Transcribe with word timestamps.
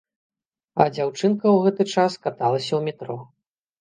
А 0.81 0.87
дзяўчынка 0.95 1.45
ў 1.55 1.67
гэты 1.67 1.83
час 1.99 2.11
каталася 2.27 2.71
ў 2.75 2.81
метро. 2.89 3.17